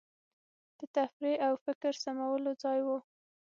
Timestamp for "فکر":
1.65-1.91